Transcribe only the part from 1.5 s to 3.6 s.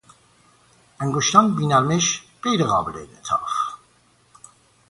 بی نرمش، غیر قابل انعطاف